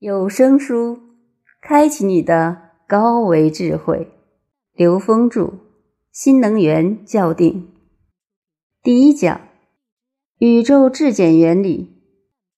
[0.00, 0.98] 有声书，
[1.60, 4.08] 开启你的高维智慧。
[4.72, 5.52] 刘峰著，
[6.10, 7.68] 新能源校定。
[8.82, 9.42] 第一讲：
[10.38, 12.00] 宇宙质检原理，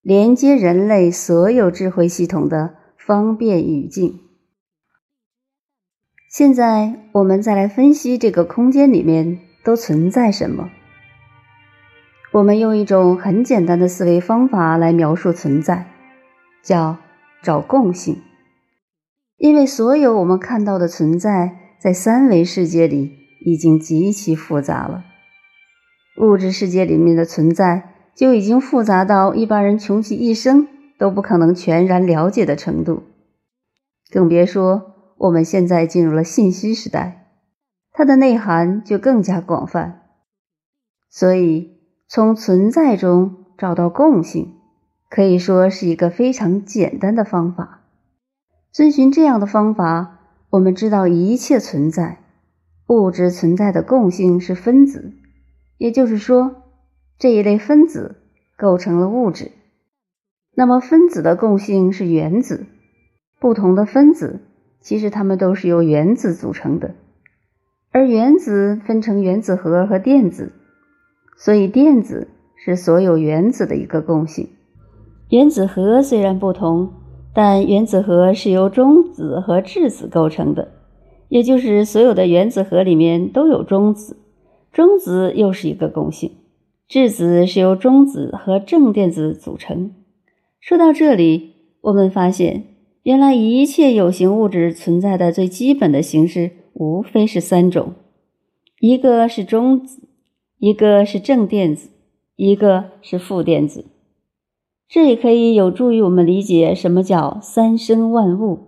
[0.03, 4.21] 连接人类所有智慧系统的方便语境。
[6.31, 10.71] 现在我们再来分析这个空间里面都存在什么。
[12.35, 15.91] 我们用一种很简单的思维方法来描述存在，
[16.63, 17.02] 叫。
[17.43, 18.23] 找共性，
[19.37, 23.13] 因为所有我们看到的存在，在三维世界里
[23.45, 25.05] 已经极其复杂了。
[26.21, 30.69] 物质世界里面的存在就已经复杂到一般人穷其一生
[30.99, 33.03] 都不可能全然了解的程度，
[34.13, 37.33] 更别说我们现在进入了信息时代，
[37.91, 40.03] 它的内涵就更加广泛。
[41.11, 44.62] 所以，从存在中找到共性。
[45.15, 47.83] 可以说是一个非常简单的方法。
[48.73, 52.21] 遵循这样的方法，我们知道一切存在
[52.87, 55.13] 物质存在的共性是分子，
[55.77, 56.63] 也就是说，
[57.19, 58.23] 这一类分子
[58.57, 59.53] 构成了物质。
[60.55, 62.65] 那么，分子的共性是原子。
[63.39, 64.41] 不同的分子
[64.81, 66.95] 其实它们都是由原子组成的，
[67.91, 70.53] 而原子分成原子核和电子，
[71.37, 74.49] 所以电子是所有原子的一个共性。
[75.33, 76.91] 原子核虽然不同，
[77.33, 80.73] 但原子核是由中子和质子构成的，
[81.31, 84.19] 也就是所有的原子核里面都有中子，
[84.71, 86.33] 中子又是一个共性，
[86.87, 89.93] 质子是由中子和正电子组成。
[90.61, 92.65] 说到这里，我们发现，
[93.03, 97.95] 原来一切有形物质存在的最基本的形式无非是三种：
[98.81, 100.03] 一个是中子，
[100.59, 101.89] 一个是正电子，
[102.37, 103.87] 一个是负电子。
[104.93, 108.59] 这也可以有助于我们理解什么叫三生万物。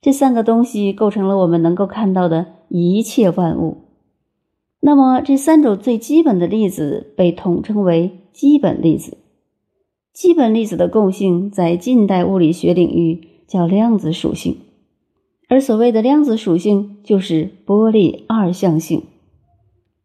[0.00, 3.76] 这三个东西构成了我们能够看到的一切万物。
[4.80, 9.18] 那么，这三种最基本的粒子被统称为基本粒子。
[10.14, 14.56] 基本粒子的共性在近代物理学领域叫量子属性，
[15.50, 19.02] 而所谓的量子属性就是波粒二象性。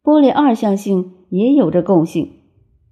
[0.02, 2.30] 波粒二象性也有着共性，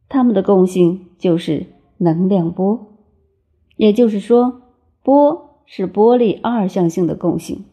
[0.09, 1.67] 它们的共性就是。
[2.03, 2.89] 能量波，
[3.77, 4.63] 也就是说，
[5.05, 7.65] 波是波粒二象性的共性。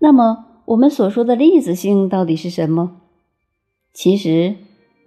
[0.00, 2.96] 那么，我们所说的粒子性到底是什么？
[3.92, 4.56] 其实，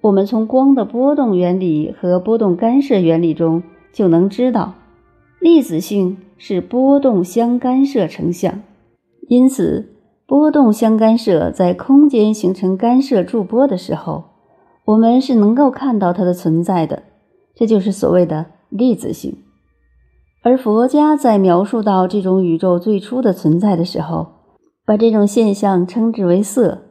[0.02, 3.62] 我们从光的波动原理和波动干涉原理中
[3.92, 4.76] 就能知道，
[5.42, 8.62] 粒子性是波动相干涉成像。
[9.28, 9.94] 因此，
[10.26, 14.24] 波动相干涉在空间形成干涉驻波的时候，
[14.86, 17.04] 我们是能够看到它的存在的。
[17.60, 19.38] 这就是所谓的粒子性，
[20.44, 24.28] 而佛家在描述到这种宇宙最初的存在的时候，
[24.86, 26.84] 把这种现象称之为色。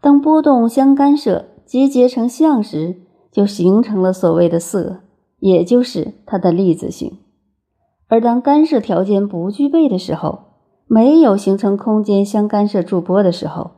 [0.00, 2.96] 当波动相干涉结结成像时，
[3.30, 5.00] 就形成了所谓的色，
[5.38, 7.18] 也就是它的粒子性。
[8.08, 10.38] 而当干涉条件不具备的时候，
[10.86, 13.72] 没有形成空间相干涉驻波的时候，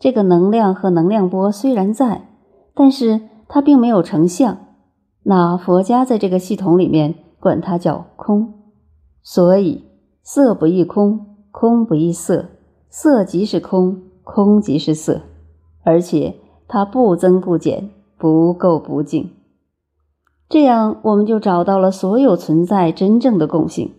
[0.00, 2.30] 这个能量和能量波虽然在，
[2.74, 4.60] 但是它并没有成像。
[5.28, 8.54] 那佛家在这个系统里面管它叫空，
[9.24, 9.82] 所以
[10.22, 12.46] 色不异空，空不异色，
[12.88, 15.22] 色即是空，空即是色，
[15.82, 16.36] 而且
[16.68, 19.32] 它不增不减，不垢不净。
[20.48, 23.94] 这样我们就找到了所有存在真正的共性。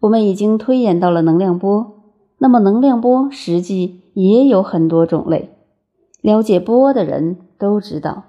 [0.00, 1.92] 我们已经推演到了能量波，
[2.38, 5.50] 那么能量波实际也有很多种类。
[6.22, 8.22] 了解波的人都知道，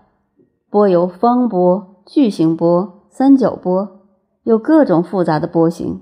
[0.70, 1.95] 波有方波。
[2.06, 4.02] 巨型波、三角波
[4.44, 6.02] 有各种复杂的波形。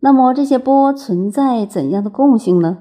[0.00, 2.78] 那么这些波存在怎样的共性呢？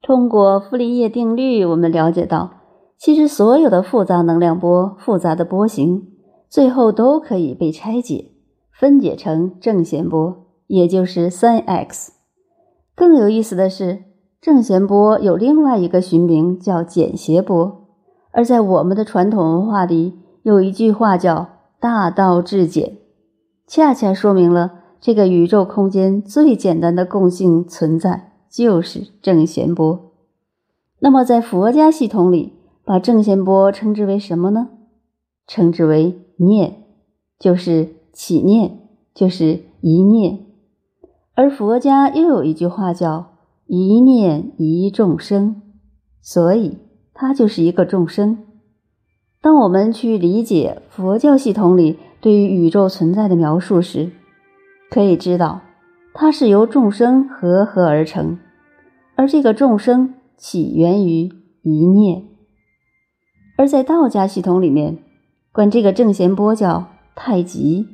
[0.00, 2.50] 通过傅立叶定律，我们了解到，
[2.96, 6.06] 其实所有的复杂能量波、复杂的波形，
[6.48, 8.30] 最后都可以被拆解、
[8.78, 12.12] 分解成正弦波，也就是 sin x。
[12.94, 14.04] 更有意思的是，
[14.40, 17.88] 正弦波有另外一个学名叫简谐波。
[18.30, 21.53] 而在我们的传统文化里，有一句话叫。
[21.84, 22.96] 大道至简，
[23.66, 30.12] 恰恰说明了这个宇宙空间最简单的共性存在就是正弦波。
[31.00, 32.54] 那么，在佛家系统里，
[32.86, 34.70] 把正弦波称之为什么呢？
[35.46, 36.84] 称之为念，
[37.38, 38.78] 就是起念，
[39.14, 40.46] 就是一念。
[41.34, 43.34] 而佛家又有一句话叫
[43.68, 45.60] “一念一众生”，
[46.22, 46.78] 所以
[47.12, 48.38] 它就是一个众生。
[49.44, 54.10] 当我们去理解佛教系统里对于宇宙存在的描述时，
[54.90, 55.60] 可以知道，
[56.14, 58.38] 它是由众生合合而成，
[59.16, 61.30] 而这个众生起源于
[61.60, 62.24] 一念。
[63.58, 64.96] 而在道家系统里面，
[65.52, 67.86] 管这个正弦波叫太极，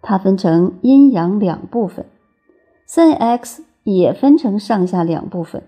[0.00, 2.06] 它分成阴阳两部分，
[2.86, 5.64] 三 X 也分成上下两部分。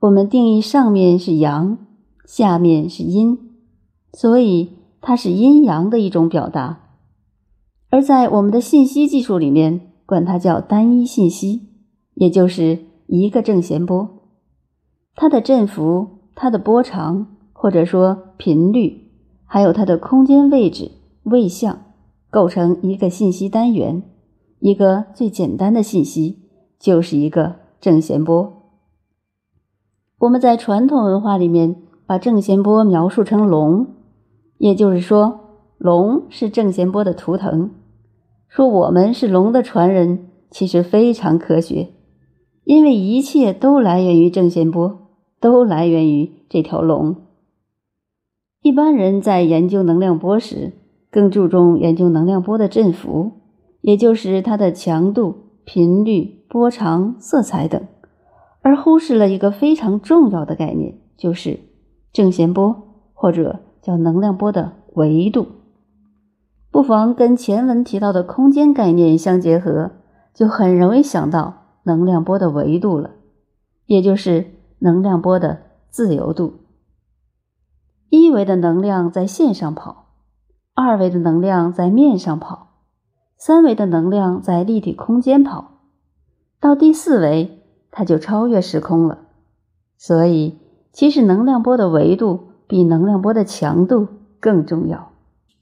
[0.00, 1.78] 我们定义上面是阳，
[2.26, 3.41] 下面是阴，
[4.12, 6.80] 所以它是阴阳的一种表达。
[7.90, 11.68] 而在我们的信息技术里面，管它叫单一信息，
[12.14, 14.08] 也就是一个正弦波，
[15.14, 17.28] 它的振幅、它的波长。
[17.54, 19.12] 或者说频率，
[19.44, 20.90] 还有它的空间位置、
[21.22, 21.78] 位相，
[22.28, 24.02] 构成一个信息单元。
[24.58, 26.40] 一个最简单的信息
[26.80, 28.52] 就是一个正弦波。
[30.18, 33.86] 我们在传统文化里面把正弦波描述成龙，
[34.62, 35.40] 也就是说
[35.76, 37.72] 龙是正弦波的图腾。
[38.46, 41.88] 说我们是龙的传人，其实非常科学，
[42.62, 45.08] 因为一切都来源于正弦波，
[45.40, 47.16] 都来源于这条龙。
[48.62, 50.70] 一般人在研究能量波时，
[51.10, 53.32] 更注重研究能量波的振幅，
[53.80, 55.34] 也就是它的强度、
[55.64, 57.82] 频率、波长、色彩等，
[58.60, 61.58] 而忽视了一个非常重要的概念，就是
[62.12, 62.76] 正弦波
[63.12, 65.48] 或者叫能量波的维度。
[66.70, 69.90] 不妨跟前文提到的空间概念相结合，
[70.32, 73.10] 就很容易想到能量波的维度了，
[73.84, 75.58] 也就是能量波的
[75.90, 76.54] 自由度。
[78.08, 80.06] 一维的能量在线上跑，
[80.74, 82.68] 二维的能量在面上跑，
[83.36, 85.80] 三维的能量在立体空间跑，
[86.60, 89.18] 到第四维它就超越时空了。
[89.98, 90.58] 所以，
[90.92, 94.08] 其实能量波的维度比能量波的强度
[94.40, 95.10] 更重要。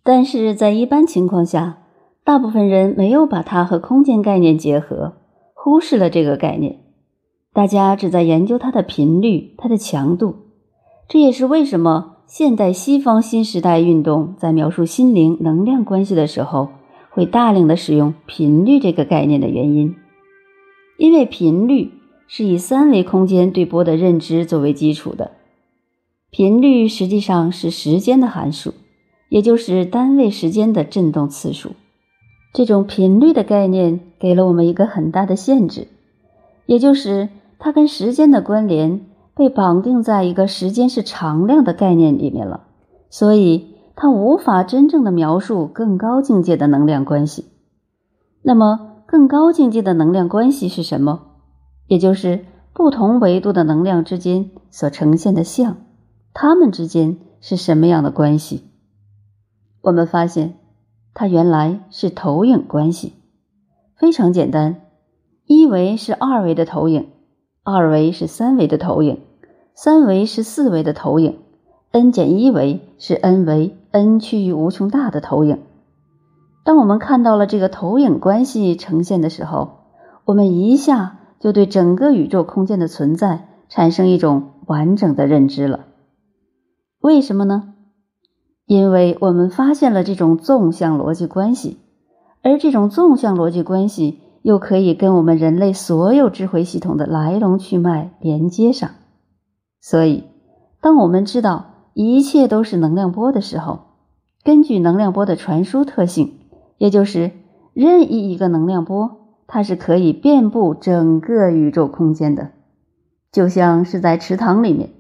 [0.05, 1.79] 但是在一般情况下，
[2.23, 5.15] 大部分人没有把它和空间概念结合，
[5.53, 6.79] 忽视了这个概念。
[7.53, 10.37] 大家只在研究它的频率、它的强度。
[11.09, 12.19] 这也是为什么。
[12.29, 16.69] 现代西方新时代运动在描述心灵能量关系的时候，
[17.11, 19.97] 会大量的使用频率这个概念的原因，
[20.97, 21.91] 因为频率
[22.29, 25.33] 是以三维空间对波的认知作为基础的，
[26.31, 28.75] 频率实际上是时间的函数，
[29.29, 31.73] 也就是单位时间的振动次数。
[32.53, 35.89] 这种频率的概念给了我们一个很大的限制，
[36.67, 37.29] 也就是
[37.59, 39.07] 它跟时间的关联。
[39.33, 42.65] 被绑定在一个时间是常量的概念里面了，
[43.09, 47.47] 所以它无法真正的描述更高境界的能量关系。
[48.43, 51.23] 那么，更高境界的能量关系是什么？
[51.87, 52.45] 也就是
[52.75, 55.79] 不同维度的能量之间所呈现的像，
[56.33, 58.65] 它们之间是什么样的关系？
[59.83, 60.55] 我们发现，
[61.15, 63.15] 它原来是投影关系，
[63.97, 64.83] 非常简单，
[65.47, 67.09] 一维是二维的投影，
[67.65, 69.21] 二维是三维的投影。
[69.75, 71.39] 三维是四维的投影
[71.93, 75.63] ，n 减一维是 n 维 n 趋于无穷大的投影。
[76.65, 79.79] 当我们看到了这个投影关系呈现的时候，
[80.27, 85.87] 我们一下就对整个宇宙空间的存在产生一种完整的认知了。
[87.01, 87.75] 为什么呢？
[88.67, 91.79] 因为我们发现了这种纵向逻辑关系，
[92.43, 98.91] 而这种纵向逻辑关系又可以跟我们人类所有智慧系统的来龙去脉连接上。
[99.81, 100.25] 所以，
[100.81, 103.81] 当我们知道一切都是能量波的时候，
[104.45, 106.35] 根据能量波的传输特性，
[106.77, 107.33] 也就是
[107.73, 112.51] 任意一个能量波，它是可以遍布整个宇宙空间的。
[113.33, 114.91] 就像是在池塘里面，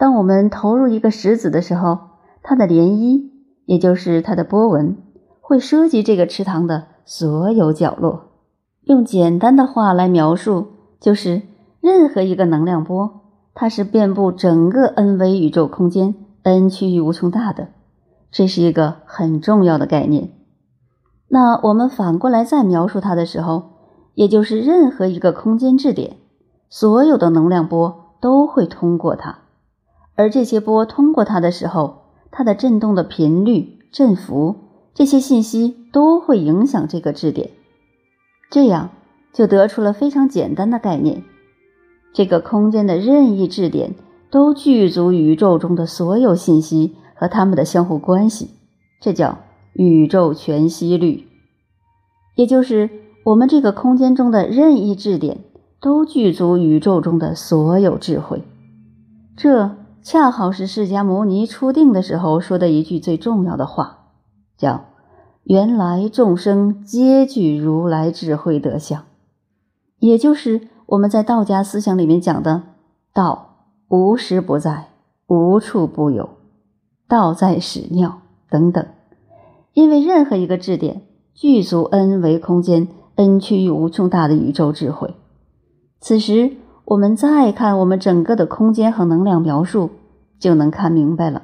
[0.00, 1.98] 当我们投入一个石子的时候，
[2.42, 3.28] 它的涟漪，
[3.66, 4.96] 也就是它的波纹，
[5.42, 8.30] 会涉及这个池塘的所有角落。
[8.84, 11.42] 用简单的话来描述，就是
[11.82, 13.20] 任何一个能量波。
[13.52, 16.14] 它是遍布整个 n 维宇宙空间
[16.44, 17.68] ，n 趋于无穷大的，
[18.30, 20.30] 这是一个很重要的概念。
[21.28, 23.64] 那我们反过来再描述它的时候，
[24.14, 26.16] 也就是任何一个空间质点，
[26.70, 29.40] 所有的能量波都会通过它，
[30.20, 34.54] 而这些波通过它的时候，它的振动的频率、振幅
[34.92, 37.48] 这些信息都会影响这个质点，
[38.50, 38.90] 这样
[39.32, 41.22] 就得出了非常简单的概念。
[42.12, 43.94] 这个空间的任意质点
[44.30, 48.50] 都具足宇宙中的所有信息和它们的相互关系，
[49.00, 49.38] 这叫
[49.72, 51.28] 宇宙全息律。
[52.34, 52.90] 也就是
[53.24, 55.38] 我们这个空间中的任意质点
[55.80, 58.42] 都具足宇宙中的所有智慧。
[59.34, 59.70] 这
[60.02, 64.06] 恰好是释迦牟尼初定的时候说的一句最重要的话，
[64.56, 64.86] 叫
[65.44, 69.04] “原来众生皆具如来智慧德相”。
[70.00, 72.62] 也就是我们在道家思想里面讲的
[73.12, 74.88] “道无时不在，
[75.26, 76.30] 无处不有，
[77.06, 78.86] 道在始尿”等等。
[79.74, 81.02] 因为任何一个质点
[81.34, 85.14] 具足 n 维空间 n 趋于无穷大的宇宙智慧。
[86.00, 86.56] 此时，
[86.90, 89.90] 我们再看我们整个的空间和能量描述，
[90.40, 91.42] 就能看明白了。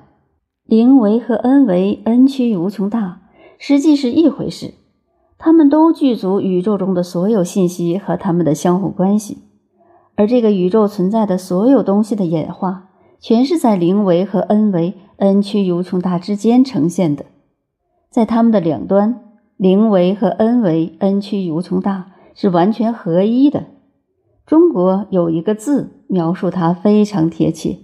[0.64, 3.20] 零维和 n 维 n 趋无穷大，
[3.56, 4.74] 实际是一回事。
[5.38, 9.38] 它们都具足宇宙中的所有信息和它们的相互关系，
[10.16, 12.88] 而这个宇宙存在的所有东西的演化，
[13.20, 17.24] 全是在零维和 n 维 n 趋无穷大之间呈现的。
[18.10, 19.20] 在它们的两端，
[19.56, 23.66] 零维和 n 维 n 趋无穷大是完全合一的。
[24.46, 27.78] 中国有一个字描述它非常贴切，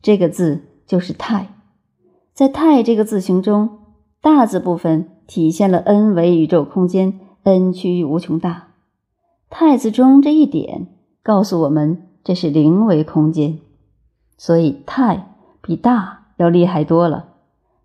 [0.00, 1.48] 这个字就是“太”。
[2.32, 3.80] 在“太”这个字形中，
[4.22, 8.68] 大字部分体现了 n 维宇宙空间 n 趋于无穷大
[9.50, 10.86] ，“太”字中这一点
[11.22, 13.58] 告诉我们这是零维空间，
[14.38, 17.34] 所以“太”比“大”要厉害多了。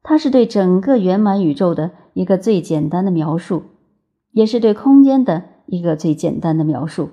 [0.01, 3.63] 它是对整个圆满宇宙的一个最简单的描述，
[4.31, 7.09] 也是对空间的一个最简单的描述。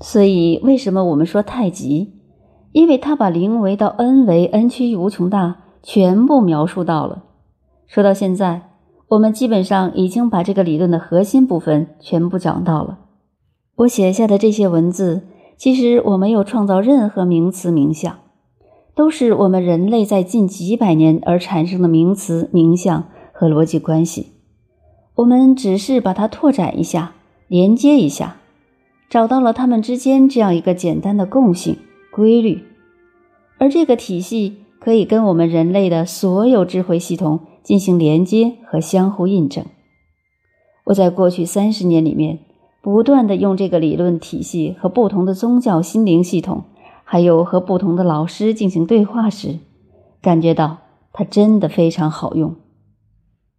[0.00, 2.12] 所以，为什么我们说太极？
[2.72, 7.24] 因为它把零维到 n 维 n 趋于无穷大全部描述到了。
[7.86, 8.70] 说到现在，
[9.08, 12.98] 我们基本上已经把这个理论的核心部分全部讲到了。
[13.76, 15.22] 我写下的这些文字，
[15.56, 18.18] 其实我没有创造任何名词名相，
[18.94, 24.32] 都是我们人类在近几百年而产生的名词名相和逻辑关系。
[25.14, 27.12] 我们只是把它拓展一下，
[27.48, 28.36] 连接一下。
[29.08, 31.78] 找到了它们之间这样一个简单的共性
[32.10, 32.64] 规律，
[33.58, 39.64] 而这个体系可以跟我们人类的所有智慧系统进行连接和相互印证。
[40.84, 42.40] 我在过去三十年里面，
[42.82, 46.64] 不断的用这个理论体系和不同的宗教心灵系统，
[47.04, 49.58] 还有和不同的老师进行对话时，
[50.20, 50.78] 感觉到
[51.12, 52.54] 它真的非常好用。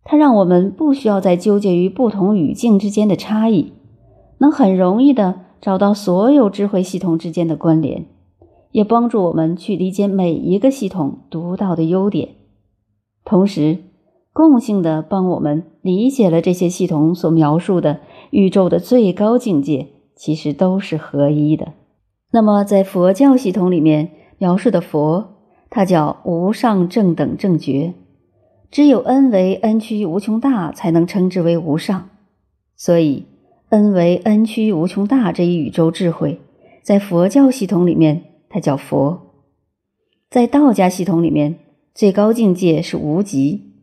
[0.04, 3.74] 它让我们不需要再纠结于不同语境之间的差异。
[4.39, 8.06] 能很容易的找到所有智慧系统之间的关联，
[8.72, 12.29] 也帮助我们去理解每一个系统独到的优点，
[13.25, 13.79] 同时
[14.32, 21.74] 共性的帮我们理解了这些系统所描述的宇宙的最高境界，其实都是合一的。
[22.32, 25.29] 那么在佛教系统里面描述的佛，
[25.72, 27.96] 它叫无上正等正觉，
[28.70, 32.10] 只有 n 为 n 趋无穷大才能称之为无上，
[32.75, 33.25] 所以。
[33.70, 36.40] N 为 n 趋无穷大这一宇宙智慧，
[36.82, 39.34] 在佛教系统里面，它叫佛；
[40.30, 41.60] 在道家系统里面，
[41.94, 43.74] 最高境界是无极，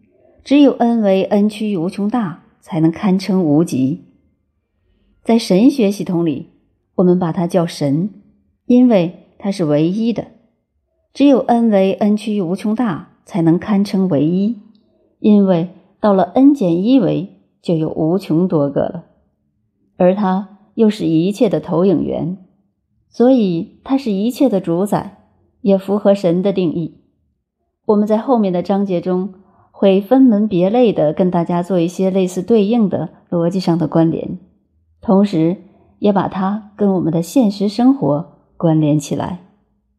[0.43, 4.05] 只有 n 为 n 趋无穷大才能堪称无极。
[5.23, 6.49] 在神学系统里，
[6.95, 8.09] 我们把它叫神，
[8.65, 10.29] 因为它是唯一的，
[11.13, 14.57] 只有 n 为 n 趋无穷大才能堪称唯一，
[15.19, 15.69] 因为
[16.01, 17.29] 到了 n 减一维，
[17.61, 19.05] 就有无穷多个了。
[19.97, 22.37] 而它又是一切的投影源，
[23.09, 25.19] 所以它是一切的主宰，
[25.61, 27.01] 也符合神的定义。
[27.87, 29.35] 我们在后面的章节中
[29.71, 34.39] 会分门别类的跟大家做一些类似对应的逻辑上的关联，
[35.01, 35.57] 同时
[35.99, 39.41] 也把它跟我们的现实生活关联起来。